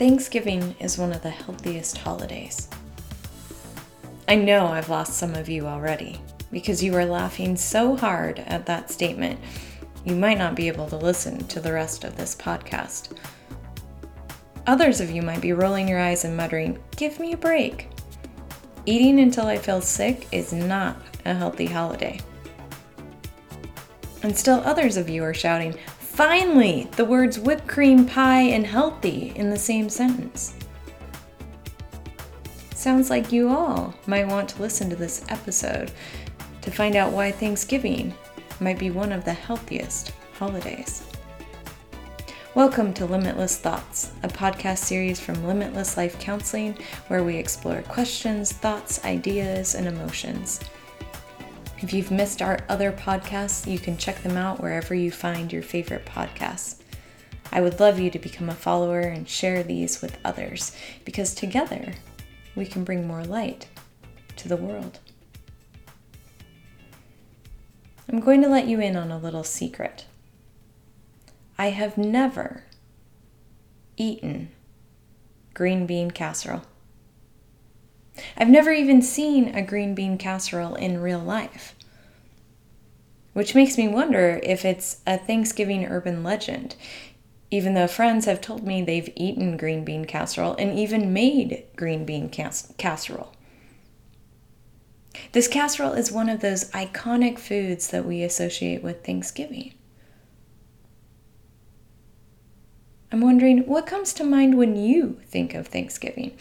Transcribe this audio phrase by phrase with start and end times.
[0.00, 2.70] Thanksgiving is one of the healthiest holidays.
[4.26, 6.18] I know I've lost some of you already
[6.50, 9.38] because you are laughing so hard at that statement,
[10.06, 13.14] you might not be able to listen to the rest of this podcast.
[14.66, 17.90] Others of you might be rolling your eyes and muttering, Give me a break.
[18.86, 22.18] Eating until I feel sick is not a healthy holiday.
[24.22, 25.74] And still others of you are shouting,
[26.20, 30.52] Finally, the words whipped cream pie and healthy in the same sentence.
[32.74, 35.90] Sounds like you all might want to listen to this episode
[36.60, 38.12] to find out why Thanksgiving
[38.60, 41.04] might be one of the healthiest holidays.
[42.54, 46.76] Welcome to Limitless Thoughts, a podcast series from Limitless Life Counseling
[47.08, 50.60] where we explore questions, thoughts, ideas, and emotions.
[51.82, 55.62] If you've missed our other podcasts, you can check them out wherever you find your
[55.62, 56.82] favorite podcasts.
[57.50, 61.94] I would love you to become a follower and share these with others because together
[62.54, 63.66] we can bring more light
[64.36, 64.98] to the world.
[68.12, 70.04] I'm going to let you in on a little secret.
[71.56, 72.64] I have never
[73.96, 74.50] eaten
[75.54, 76.62] green bean casserole.
[78.36, 81.74] I've never even seen a green bean casserole in real life.
[83.32, 86.74] Which makes me wonder if it's a Thanksgiving urban legend,
[87.50, 92.04] even though friends have told me they've eaten green bean casserole and even made green
[92.04, 93.32] bean cas- casserole.
[95.32, 99.74] This casserole is one of those iconic foods that we associate with Thanksgiving.
[103.12, 106.36] I'm wondering what comes to mind when you think of Thanksgiving?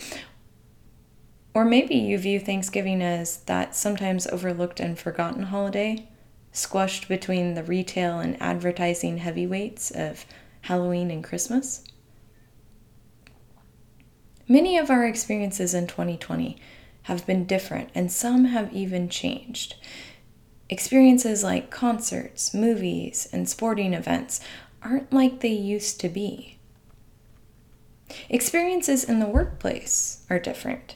[1.54, 6.08] Or maybe you view Thanksgiving as that sometimes overlooked and forgotten holiday,
[6.52, 10.26] squashed between the retail and advertising heavyweights of
[10.62, 11.84] Halloween and Christmas.
[14.48, 16.58] Many of our experiences in 2020
[17.04, 19.76] have been different, and some have even changed.
[20.70, 24.40] Experiences like concerts, movies, and sporting events
[24.84, 26.60] aren't like they used to be.
[28.30, 30.96] Experiences in the workplace are different.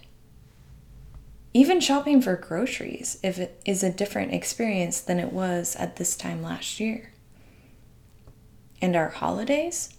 [1.53, 6.15] Even shopping for groceries if it is a different experience than it was at this
[6.15, 7.11] time last year.
[8.81, 9.95] And our holidays?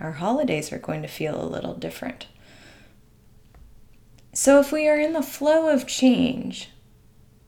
[0.00, 2.26] Our holidays are going to feel a little different.
[4.32, 6.70] So, if we are in the flow of change,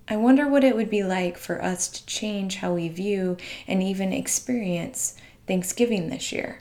[0.06, 3.82] I wonder what it would be like for us to change how we view and
[3.82, 5.16] even experience
[5.46, 6.60] Thanksgiving this year,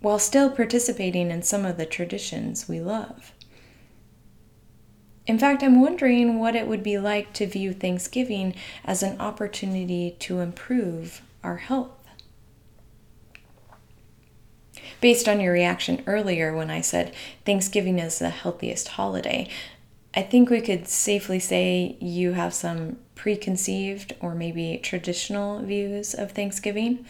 [0.00, 3.32] while still participating in some of the traditions we love.
[5.26, 8.54] In fact, I'm wondering what it would be like to view Thanksgiving
[8.84, 11.90] as an opportunity to improve our health.
[15.00, 17.14] Based on your reaction earlier when I said
[17.46, 19.48] Thanksgiving is the healthiest holiday,
[20.14, 26.32] I think we could safely say you have some preconceived or maybe traditional views of
[26.32, 27.06] Thanksgiving.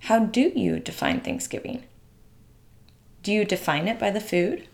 [0.00, 1.84] How do you define Thanksgiving?
[3.22, 4.66] Do you define it by the food?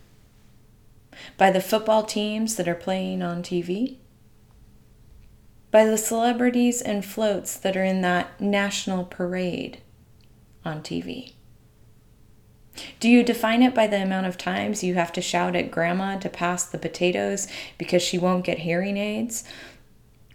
[1.36, 3.96] By the football teams that are playing on TV?
[5.70, 9.78] By the celebrities and floats that are in that national parade
[10.64, 11.32] on TV?
[12.98, 16.18] Do you define it by the amount of times you have to shout at grandma
[16.18, 17.48] to pass the potatoes
[17.78, 19.44] because she won't get hearing aids?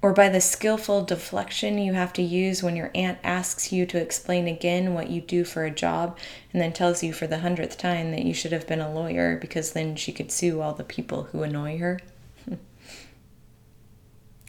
[0.05, 3.99] Or by the skillful deflection you have to use when your aunt asks you to
[3.99, 6.16] explain again what you do for a job
[6.53, 9.35] and then tells you for the hundredth time that you should have been a lawyer
[9.35, 11.99] because then she could sue all the people who annoy her?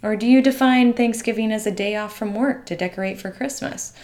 [0.03, 3.95] or do you define Thanksgiving as a day off from work to decorate for Christmas?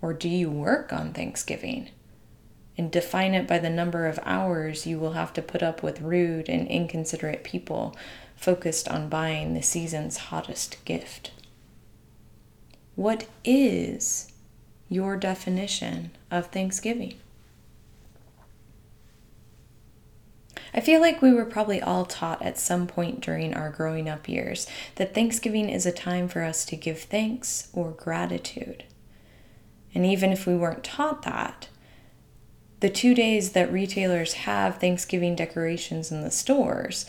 [0.00, 1.88] Or do you work on Thanksgiving?
[2.76, 6.00] And define it by the number of hours you will have to put up with
[6.00, 7.96] rude and inconsiderate people
[8.38, 11.32] focused on buying the season's hottest gift.
[12.94, 14.32] What is
[14.88, 17.14] your definition of Thanksgiving?
[20.72, 24.28] I feel like we were probably all taught at some point during our growing up
[24.28, 28.84] years that Thanksgiving is a time for us to give thanks or gratitude.
[29.94, 31.68] And even if we weren't taught that,
[32.80, 37.06] the two days that retailers have Thanksgiving decorations in the stores,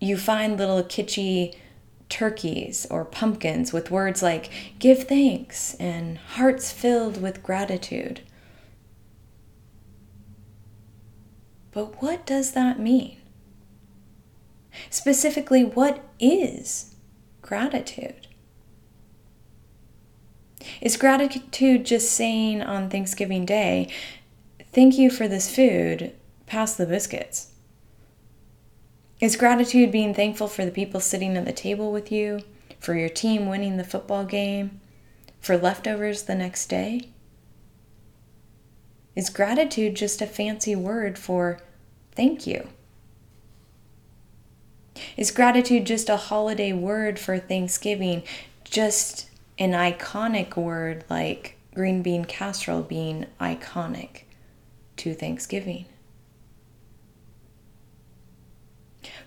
[0.00, 1.54] you find little kitschy
[2.08, 8.20] turkeys or pumpkins with words like give thanks and hearts filled with gratitude.
[11.70, 13.18] But what does that mean?
[14.88, 16.96] Specifically, what is
[17.42, 18.26] gratitude?
[20.80, 23.88] Is gratitude just saying on Thanksgiving Day,
[24.72, 26.12] thank you for this food,
[26.46, 27.49] pass the biscuits?
[29.20, 32.40] Is gratitude being thankful for the people sitting at the table with you,
[32.78, 34.80] for your team winning the football game,
[35.40, 37.10] for leftovers the next day?
[39.14, 41.60] Is gratitude just a fancy word for
[42.12, 42.68] thank you?
[45.18, 48.22] Is gratitude just a holiday word for Thanksgiving,
[48.64, 49.28] just
[49.58, 54.22] an iconic word like green bean casserole being iconic
[54.96, 55.84] to Thanksgiving?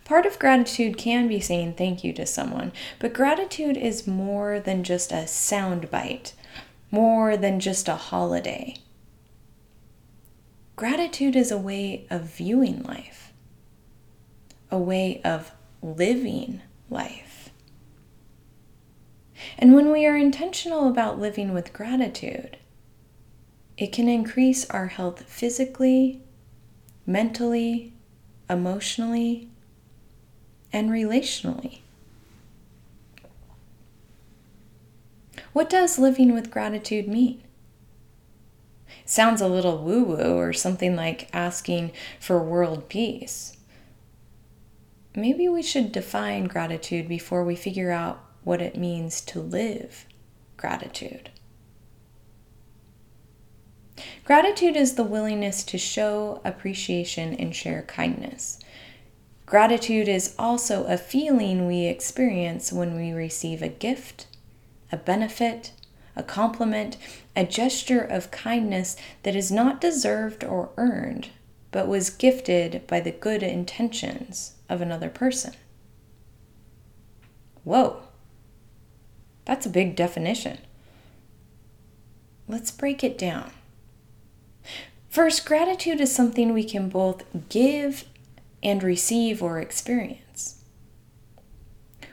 [0.06, 4.84] Part of gratitude can be saying thank you to someone, but gratitude is more than
[4.84, 6.34] just a soundbite,
[6.92, 8.76] more than just a holiday.
[10.76, 13.32] Gratitude is a way of viewing life,
[14.70, 15.52] a way of
[15.82, 17.52] living life.
[19.58, 22.58] And when we are intentional about living with gratitude,
[23.78, 26.22] it can increase our health physically,
[27.06, 27.94] mentally,
[28.50, 29.50] emotionally,
[30.74, 31.80] and relationally.
[35.54, 37.44] What does living with gratitude mean?
[39.06, 43.58] sounds a little woo woo or something like asking for world peace.
[45.16, 50.06] Maybe we should define gratitude before we figure out what it means to live
[50.58, 51.30] gratitude.
[54.26, 58.60] Gratitude is the willingness to show appreciation and share kindness.
[59.46, 64.28] Gratitude is also a feeling we experience when we receive a gift,
[64.92, 65.72] a benefit,
[66.16, 66.98] a compliment,
[67.36, 71.30] a gesture of kindness that is not deserved or earned,
[71.72, 75.54] but was gifted by the good intentions of another person.
[77.64, 78.04] Whoa,
[79.46, 80.60] that's a big definition.
[82.48, 83.52] Let's break it down.
[85.10, 88.06] First, gratitude is something we can both give
[88.64, 90.64] and receive or experience.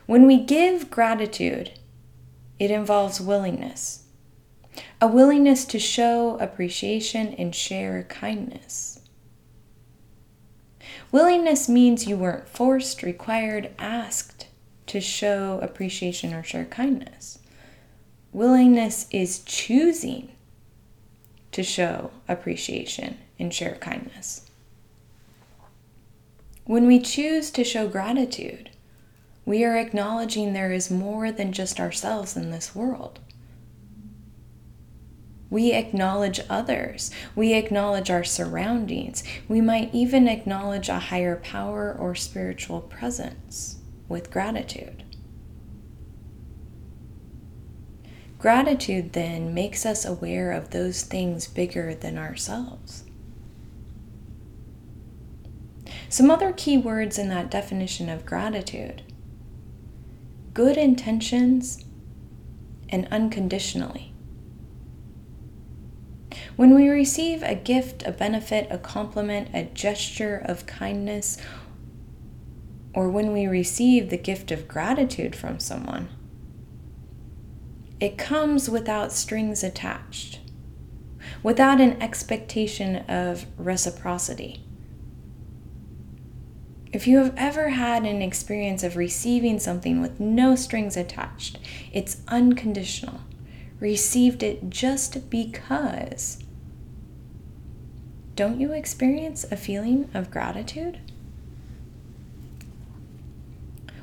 [0.06, 1.72] When we give gratitude,
[2.58, 4.04] it involves willingness,
[5.00, 9.00] a willingness to show appreciation and share kindness.
[11.12, 14.48] Willingness means you weren't forced, required, asked
[14.86, 17.38] to show appreciation or share kindness.
[18.32, 20.32] Willingness is choosing
[21.52, 24.49] to show appreciation and share kindness.
[26.70, 28.70] When we choose to show gratitude,
[29.44, 33.18] we are acknowledging there is more than just ourselves in this world.
[35.50, 37.10] We acknowledge others.
[37.34, 39.24] We acknowledge our surroundings.
[39.48, 43.78] We might even acknowledge a higher power or spiritual presence
[44.08, 45.02] with gratitude.
[48.38, 53.02] Gratitude then makes us aware of those things bigger than ourselves.
[56.10, 59.02] Some other key words in that definition of gratitude
[60.52, 61.84] good intentions
[62.88, 64.12] and unconditionally.
[66.56, 71.38] When we receive a gift, a benefit, a compliment, a gesture of kindness,
[72.92, 76.08] or when we receive the gift of gratitude from someone,
[78.00, 80.40] it comes without strings attached,
[81.44, 84.64] without an expectation of reciprocity.
[86.92, 91.58] If you have ever had an experience of receiving something with no strings attached,
[91.92, 93.20] it's unconditional.
[93.78, 96.42] Received it just because.
[98.34, 100.98] Don't you experience a feeling of gratitude?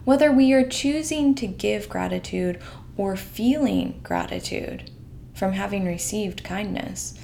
[0.06, 2.60] Whether we are choosing to give gratitude
[2.96, 4.89] or feeling gratitude
[5.34, 7.15] from having received kindness,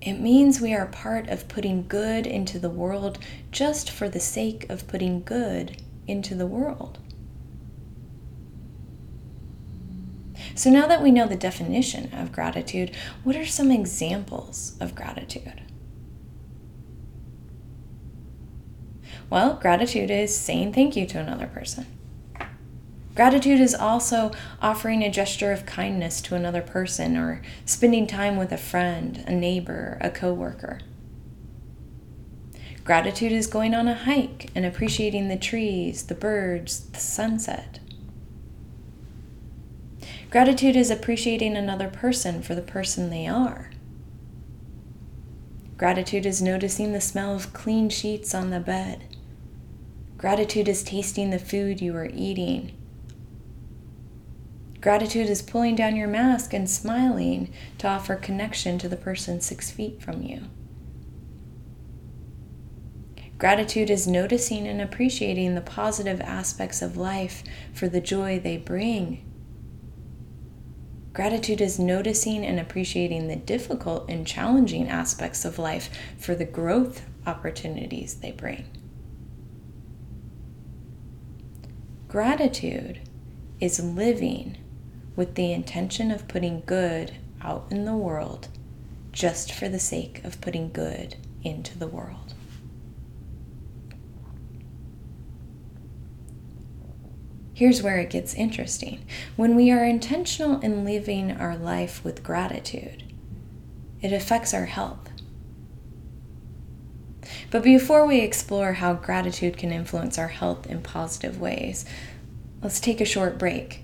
[0.00, 3.18] it means we are part of putting good into the world
[3.50, 6.98] just for the sake of putting good into the world.
[10.54, 15.62] So, now that we know the definition of gratitude, what are some examples of gratitude?
[19.30, 21.86] Well, gratitude is saying thank you to another person.
[23.18, 24.30] Gratitude is also
[24.62, 29.32] offering a gesture of kindness to another person or spending time with a friend, a
[29.32, 30.78] neighbor, a coworker.
[32.84, 37.80] Gratitude is going on a hike and appreciating the trees, the birds, the sunset.
[40.30, 43.72] Gratitude is appreciating another person for the person they are.
[45.76, 49.16] Gratitude is noticing the smell of clean sheets on the bed.
[50.16, 52.77] Gratitude is tasting the food you are eating
[54.80, 59.70] Gratitude is pulling down your mask and smiling to offer connection to the person six
[59.70, 60.42] feet from you.
[63.38, 67.42] Gratitude is noticing and appreciating the positive aspects of life
[67.72, 69.24] for the joy they bring.
[71.12, 77.02] Gratitude is noticing and appreciating the difficult and challenging aspects of life for the growth
[77.26, 78.64] opportunities they bring.
[82.06, 83.00] Gratitude
[83.60, 84.56] is living
[85.18, 88.46] with the intention of putting good out in the world
[89.10, 92.34] just for the sake of putting good into the world.
[97.52, 99.04] Here's where it gets interesting.
[99.34, 103.02] When we are intentional in living our life with gratitude,
[104.00, 105.10] it affects our health.
[107.50, 111.84] But before we explore how gratitude can influence our health in positive ways,
[112.62, 113.82] let's take a short break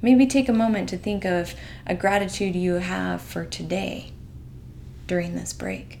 [0.00, 1.54] Maybe take a moment to think of
[1.86, 4.12] a gratitude you have for today
[5.06, 6.00] during this break.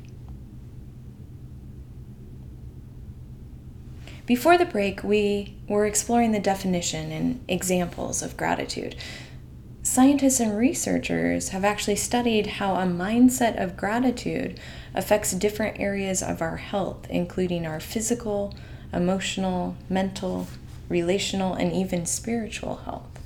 [4.24, 8.94] Before the break, we were exploring the definition and examples of gratitude.
[9.82, 14.60] Scientists and researchers have actually studied how a mindset of gratitude
[14.94, 18.54] affects different areas of our health, including our physical,
[18.92, 20.46] emotional, mental,
[20.90, 23.17] relational, and even spiritual health.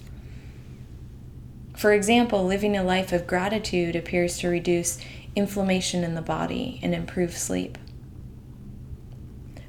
[1.82, 5.00] For example, living a life of gratitude appears to reduce
[5.34, 7.76] inflammation in the body and improve sleep.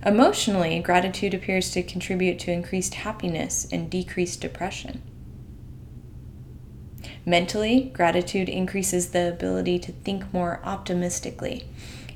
[0.05, 5.01] Emotionally, gratitude appears to contribute to increased happiness and decreased depression.
[7.25, 11.67] Mentally, gratitude increases the ability to think more optimistically,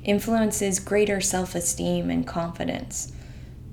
[0.04, 3.10] influences greater self esteem and confidence,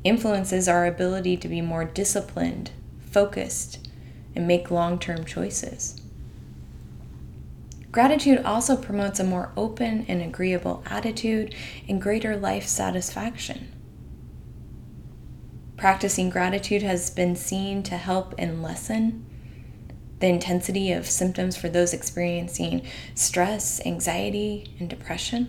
[0.03, 2.71] influences our ability to be more disciplined,
[3.11, 3.87] focused,
[4.35, 6.01] and make long term choices.
[7.95, 11.55] Gratitude also promotes a more open and agreeable attitude
[11.87, 13.71] and greater life satisfaction.
[15.77, 19.25] Practicing gratitude has been seen to help and lessen
[20.19, 25.47] the intensity of symptoms for those experiencing stress, anxiety, and depression.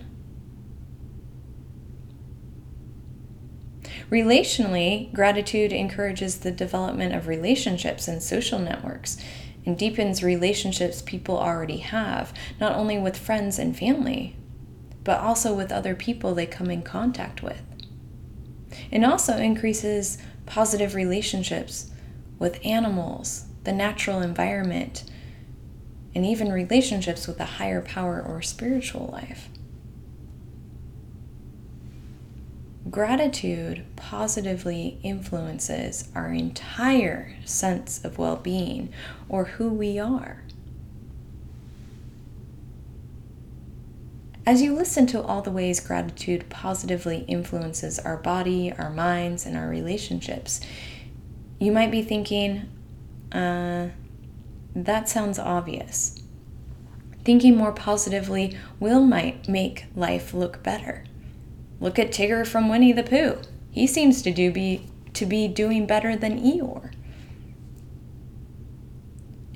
[4.08, 9.16] Relationally, gratitude encourages the development of relationships and social networks
[9.66, 14.36] and deepens relationships people already have, not only with friends and family,
[15.04, 17.60] but also with other people they come in contact with.
[18.90, 21.90] It also increases positive relationships
[22.38, 25.04] with animals, the natural environment,
[26.14, 29.48] and even relationships with a higher power or spiritual life.
[32.90, 38.92] Gratitude positively influences our entire sense of well being
[39.28, 40.42] or who we are.
[44.46, 49.56] As you listen to all the ways gratitude positively influences our body, our minds, and
[49.56, 50.60] our relationships,
[51.58, 52.68] you might be thinking,
[53.32, 53.88] uh,
[54.76, 56.22] that sounds obvious.
[57.24, 61.02] Thinking more positively will might make life look better.
[61.80, 63.40] Look at Tigger from Winnie the Pooh.
[63.70, 66.92] He seems to do be to be doing better than Eeyore.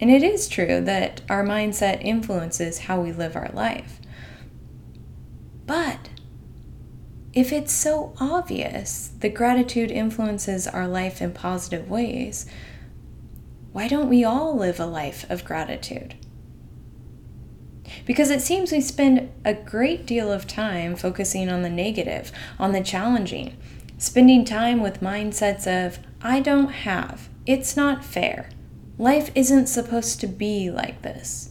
[0.01, 4.01] And it is true that our mindset influences how we live our life.
[5.67, 6.09] But
[7.33, 12.47] if it's so obvious that gratitude influences our life in positive ways,
[13.73, 16.15] why don't we all live a life of gratitude?
[18.07, 22.73] Because it seems we spend a great deal of time focusing on the negative, on
[22.73, 23.57] the challenging,
[23.99, 28.49] spending time with mindsets of, I don't have, it's not fair,
[28.99, 31.51] life isn't supposed to be like this.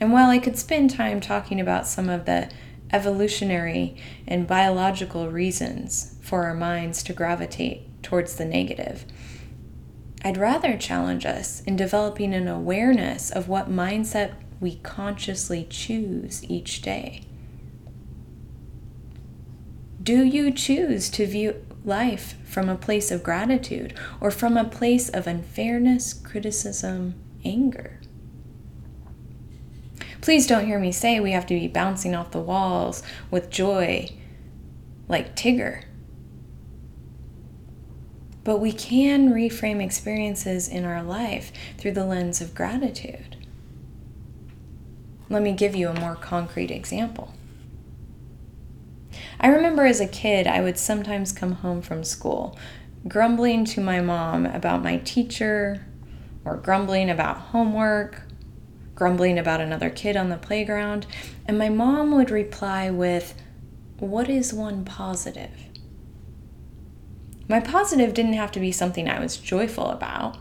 [0.00, 2.50] And while I could spend time talking about some of the
[2.92, 3.96] evolutionary
[4.26, 9.04] and biological reasons for our minds to gravitate towards the negative,
[10.22, 16.82] I'd rather challenge us in developing an awareness of what mindset we consciously choose each
[16.82, 17.22] day.
[20.02, 25.08] Do you choose to view life from a place of gratitude or from a place
[25.08, 28.00] of unfairness, criticism, anger?
[30.20, 34.10] Please don't hear me say we have to be bouncing off the walls with joy
[35.08, 35.84] like Tigger.
[38.42, 43.36] But we can reframe experiences in our life through the lens of gratitude.
[45.28, 47.34] Let me give you a more concrete example.
[49.38, 52.58] I remember as a kid, I would sometimes come home from school
[53.08, 55.86] grumbling to my mom about my teacher,
[56.44, 58.22] or grumbling about homework,
[58.94, 61.06] grumbling about another kid on the playground,
[61.46, 63.34] and my mom would reply with,
[63.98, 65.69] What is one positive?
[67.50, 70.38] My positive didn't have to be something I was joyful about.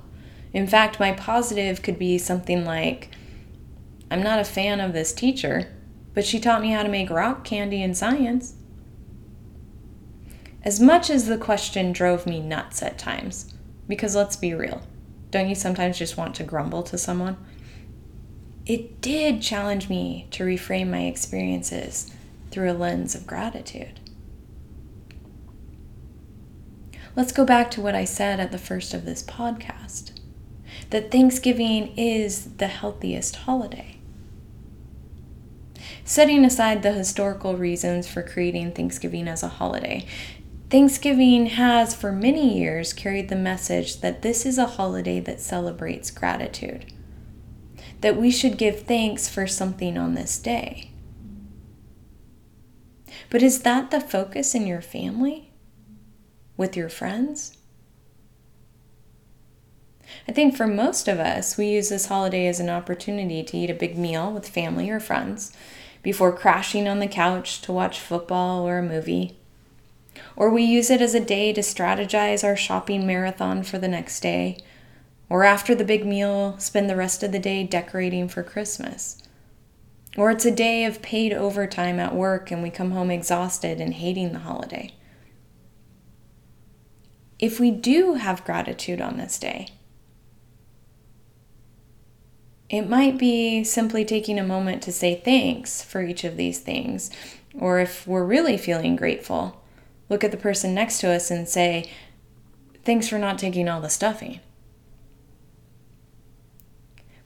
[0.53, 3.09] In fact, my positive could be something like,
[4.11, 5.69] I'm not a fan of this teacher,
[6.13, 8.53] but she taught me how to make rock candy in science.
[10.61, 13.55] As much as the question drove me nuts at times,
[13.87, 14.83] because let's be real,
[15.31, 17.37] don't you sometimes just want to grumble to someone?
[18.67, 22.13] It did challenge me to reframe my experiences
[22.51, 23.99] through a lens of gratitude.
[27.19, 30.13] Let's go back to what I said at the first of this podcast
[30.89, 33.97] that Thanksgiving is the healthiest holiday.
[36.05, 40.07] Setting aside the historical reasons for creating Thanksgiving as a holiday,
[40.69, 46.11] Thanksgiving has for many years carried the message that this is a holiday that celebrates
[46.11, 46.85] gratitude,
[47.99, 50.91] that we should give thanks for something on this day.
[53.29, 55.48] But is that the focus in your family?
[56.59, 57.57] With your friends?
[60.27, 63.69] I think for most of us, we use this holiday as an opportunity to eat
[63.69, 65.53] a big meal with family or friends
[66.03, 69.37] before crashing on the couch to watch football or a movie.
[70.35, 74.19] Or we use it as a day to strategize our shopping marathon for the next
[74.19, 74.57] day.
[75.29, 79.23] Or after the big meal, spend the rest of the day decorating for Christmas.
[80.17, 83.93] Or it's a day of paid overtime at work and we come home exhausted and
[83.93, 84.91] hating the holiday.
[87.39, 89.69] If we do have gratitude on this day,
[92.69, 97.09] it might be simply taking a moment to say thanks for each of these things.
[97.57, 99.63] Or if we're really feeling grateful,
[100.07, 101.89] look at the person next to us and say,
[102.85, 104.39] Thanks for not taking all the stuffing.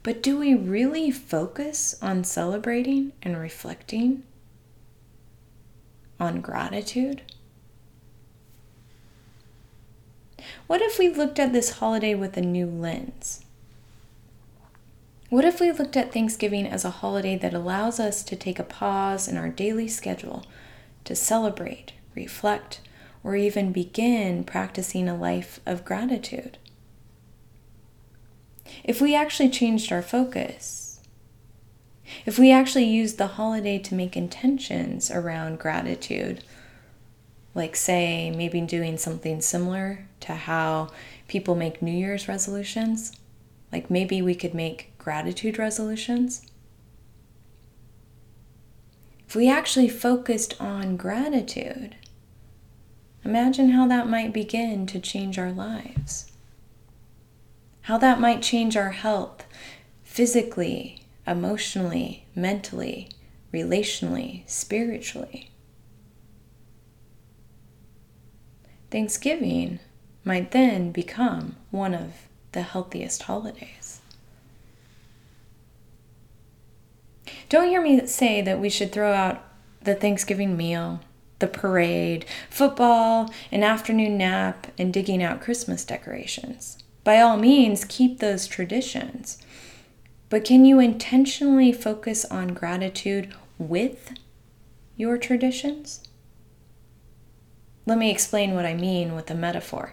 [0.02, 4.24] But do we really focus on celebrating and reflecting
[6.20, 7.22] on gratitude?
[10.68, 13.44] What if we looked at this holiday with a new lens?
[15.30, 18.64] What if we looked at Thanksgiving as a holiday that allows us to take a
[18.64, 20.46] pause in our daily schedule
[21.06, 22.82] to celebrate, reflect,
[23.24, 26.58] or even begin practicing a life of gratitude?
[28.84, 31.00] If we actually changed our focus,
[32.26, 36.44] if we actually used the holiday to make intentions around gratitude,
[37.56, 40.90] like, say, maybe doing something similar to how
[41.28, 43.12] people make New Year's resolutions,
[43.72, 46.46] like maybe we could make gratitude resolutions?
[49.28, 51.96] If we actually focused on gratitude,
[53.26, 56.32] imagine how that might begin to change our lives.
[57.82, 59.46] How that might change our health
[60.04, 63.10] physically, emotionally, mentally,
[63.52, 65.53] relationally, spiritually.
[68.94, 69.80] Thanksgiving
[70.24, 74.02] might then become one of the healthiest holidays.
[77.50, 79.44] Don't hear me say that we should throw out
[79.82, 81.00] the Thanksgiving meal,
[81.40, 86.78] the parade, football, an afternoon nap, and digging out Christmas decorations.
[87.04, 89.40] By all means, keep those traditions.
[90.30, 94.14] But can you intentionally focus on gratitude with
[94.96, 96.08] your traditions?
[97.86, 99.92] Let me explain what I mean with a metaphor.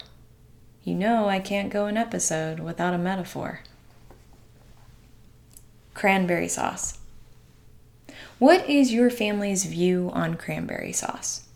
[0.83, 3.61] You know, I can't go an episode without a metaphor.
[5.93, 6.99] Cranberry sauce.
[8.39, 11.47] What is your family's view on cranberry sauce?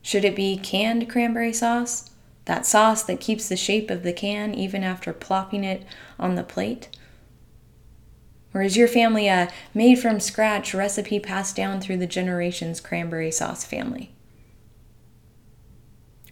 [0.00, 2.10] Should it be canned cranberry sauce?
[2.44, 5.84] That sauce that keeps the shape of the can even after plopping it
[6.20, 6.88] on the plate?
[8.54, 13.30] Or is your family a made from scratch recipe passed down through the generations cranberry
[13.30, 14.12] sauce family?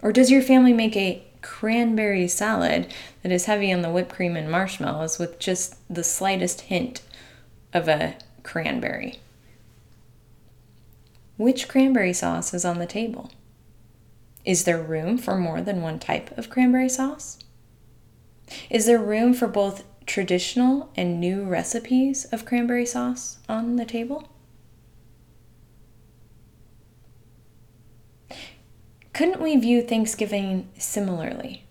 [0.07, 4.37] Or does your family make a cranberry salad that is heavy on the whipped cream
[4.37, 7.03] and marshmallows with just the slightest hint
[7.75, 8.15] of a
[8.45, 9.19] cranberry?
[11.37, 13.33] Which cranberry sauce is on the table?
[14.45, 17.41] Is there room for more than one type of cranberry sauce?
[18.71, 24.29] Is there room for both traditional and new recipes of cranberry sauce on the table?
[29.17, 31.65] Couldn't we view Thanksgiving similarly?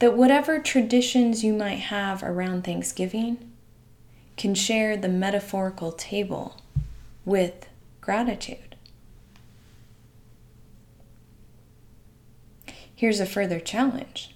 [0.00, 3.52] That whatever traditions you might have around Thanksgiving
[4.36, 6.60] can share the metaphorical table
[7.24, 7.68] with
[8.00, 8.74] gratitude.
[12.92, 14.34] Here's a further challenge.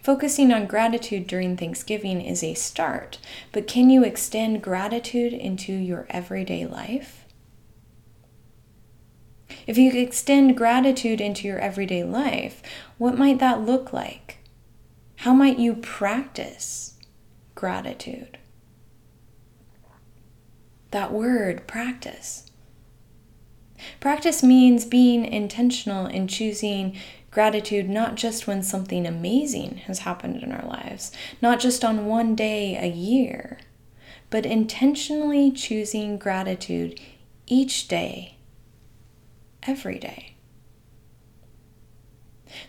[0.00, 3.18] Focusing on gratitude during Thanksgiving is a start,
[3.50, 7.25] but can you extend gratitude into your everyday life?
[9.66, 12.62] If you extend gratitude into your everyday life,
[12.98, 14.38] what might that look like?
[15.16, 16.94] How might you practice
[17.54, 18.38] gratitude?
[20.90, 22.50] That word, practice.
[24.00, 26.96] Practice means being intentional in choosing
[27.30, 32.34] gratitude not just when something amazing has happened in our lives, not just on one
[32.34, 33.58] day a year,
[34.30, 36.98] but intentionally choosing gratitude
[37.46, 38.35] each day,
[39.66, 40.36] every day.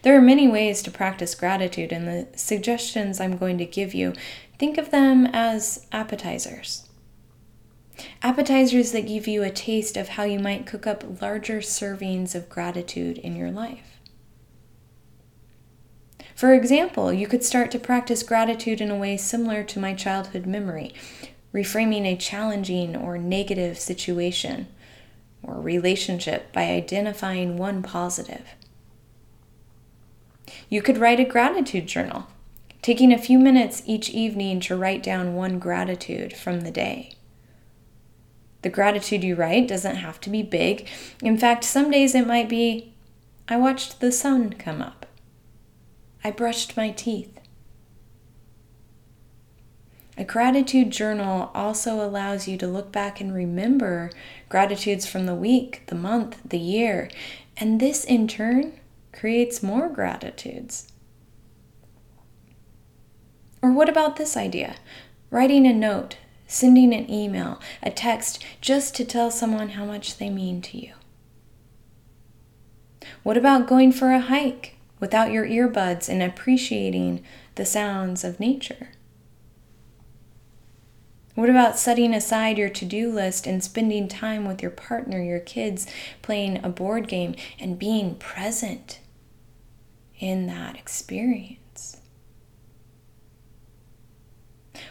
[0.02, 4.14] There are many ways to practice gratitude, and the suggestions I'm going to give you,
[4.58, 6.88] think of them as appetizers.
[8.22, 12.50] Appetizers that give you a taste of how you might cook up larger servings of
[12.50, 14.00] gratitude in your life.
[16.36, 20.46] For example, you could start to practice gratitude in a way similar to my childhood
[20.46, 20.94] memory,
[21.52, 24.68] reframing a challenging or negative situation
[25.48, 28.54] or relationship by identifying one positive.
[30.70, 32.28] You could write a gratitude journal,
[32.82, 37.14] taking a few minutes each evening to write down one gratitude from the day.
[38.62, 40.88] The gratitude you write doesn't have to be big.
[41.24, 42.94] In fact, some days it might be
[43.48, 45.06] I watched the sun come up.
[46.24, 47.37] I brushed my teeth.
[50.18, 54.10] A gratitude journal also allows you to look back and remember
[54.50, 57.12] gratitudes from the week, the month, the year,
[57.58, 58.74] and this in turn
[59.14, 60.92] creates more gratitudes.
[63.62, 64.76] Or what about this idea?
[65.30, 70.30] Writing a note sending an email, a text, just to tell someone how much they
[70.30, 70.94] mean to you?
[73.24, 77.24] What about going for a hike without your earbuds and appreciating
[77.56, 78.90] the sounds of nature?
[81.38, 85.40] What about setting aside your to do list and spending time with your partner, your
[85.40, 85.86] kids,
[86.24, 89.00] playing a board game, and being present
[90.18, 91.98] in that experience?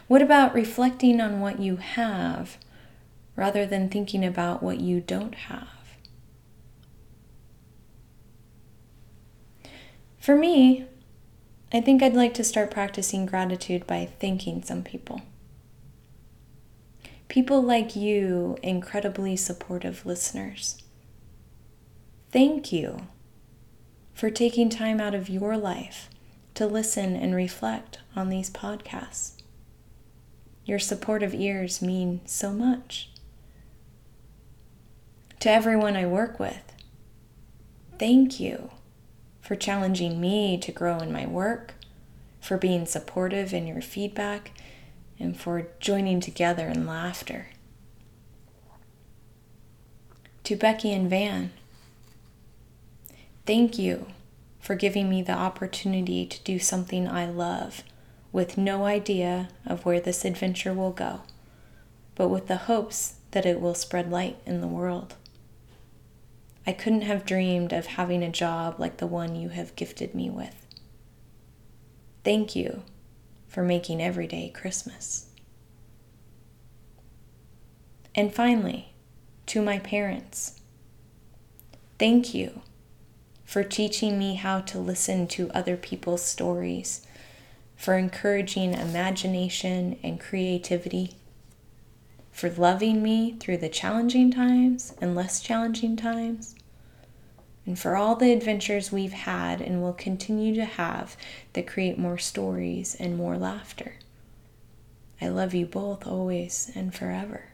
[0.06, 2.58] What about reflecting on what you have
[3.34, 5.66] rather than thinking about what you don't have?
[10.20, 10.84] For me,
[11.72, 15.22] I think I'd like to start practicing gratitude by thanking some people.
[17.28, 20.82] People like you, incredibly supportive listeners.
[22.30, 23.08] Thank you
[24.14, 26.08] for taking time out of your life
[26.54, 29.32] to listen and reflect on these podcasts.
[30.64, 33.10] Your supportive ears mean so much.
[35.40, 36.72] To everyone I work with,
[37.98, 38.70] thank you
[39.40, 41.74] for challenging me to grow in my work,
[42.40, 44.52] for being supportive in your feedback,
[45.18, 47.48] and for joining together in laughter.
[50.44, 51.50] To Becky and Van,
[53.46, 54.06] thank you
[54.60, 57.82] for giving me the opportunity to do something I love
[58.32, 61.22] with no idea of where this adventure will go,
[62.14, 65.14] but with the hopes that it will spread light in the world.
[66.66, 70.28] I couldn't have dreamed of having a job like the one you have gifted me
[70.28, 70.66] with.
[72.24, 72.82] Thank you
[73.56, 75.28] for making every day Christmas.
[78.14, 78.92] And finally,
[79.46, 80.60] to my parents,
[81.98, 82.60] thank you
[83.46, 87.06] for teaching me how to listen to other people's stories
[87.74, 91.14] for encouraging imagination and creativity,
[92.30, 96.55] for loving me through the challenging times and less challenging times,
[97.66, 101.16] and for all the adventures we've had and will continue to have
[101.52, 103.96] that create more stories and more laughter.
[105.20, 107.46] I love you both always and forever.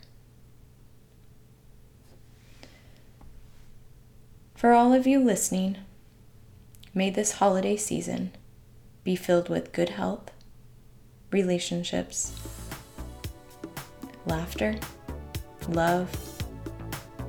[4.55, 5.79] For all of you listening,
[6.94, 8.33] may this holiday season
[9.03, 10.31] be filled with good health,
[11.33, 12.33] relationships,
[14.27, 14.77] laughter,
[15.68, 16.14] love,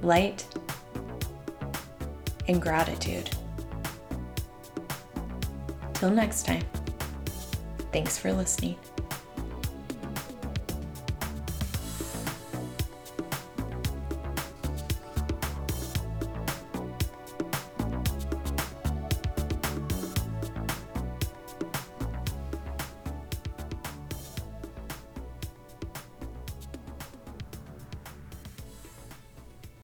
[0.02, 0.46] light,
[2.47, 3.29] and gratitude.
[5.93, 6.63] Till next time,
[7.91, 8.77] thanks for listening.